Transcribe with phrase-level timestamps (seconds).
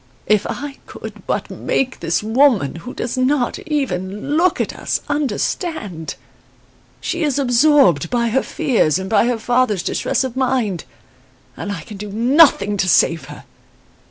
[0.25, 6.15] "If I could but make this woman, who does not even look at us, understand!
[6.99, 10.85] She is absorbed by her fears and by her father's distress of mind.
[11.55, 13.43] And I can do nothing to save her.